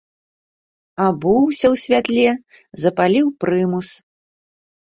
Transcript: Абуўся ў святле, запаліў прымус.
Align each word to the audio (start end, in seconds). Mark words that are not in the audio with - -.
Абуўся 1.07 1.67
ў 1.75 1.83
святле, 1.83 2.27
запаліў 2.85 3.25
прымус. 3.45 3.87